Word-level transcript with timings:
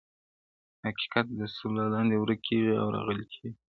حقيقت 0.83 1.25
د 1.39 1.41
سور 1.55 1.71
للاندي 1.77 2.17
ورک 2.19 2.39
کيږي 2.47 2.73
او 2.81 2.87
غلي 3.07 3.25
کيږي, 3.33 3.51